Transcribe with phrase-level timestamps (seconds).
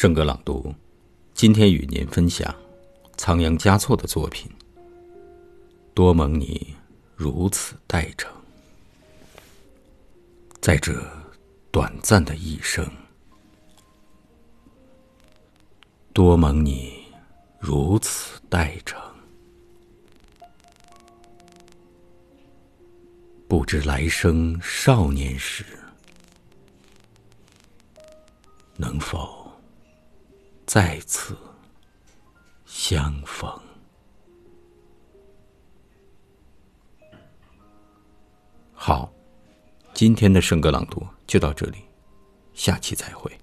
[0.00, 0.74] 圣歌朗读，
[1.34, 2.56] 今天与您分享
[3.18, 4.50] 仓央嘉措的作品。
[5.92, 6.74] 多蒙你
[7.14, 8.32] 如此待成，
[10.58, 11.06] 在这
[11.70, 12.90] 短暂的一生，
[16.14, 17.04] 多蒙你
[17.58, 18.98] 如此待成，
[23.46, 25.62] 不知来生少年时，
[28.78, 29.39] 能否
[30.72, 31.36] 再次
[32.64, 33.60] 相逢？
[38.72, 39.12] 好，
[39.92, 41.78] 今天的圣歌朗读就到这里，
[42.54, 43.36] 下期再会。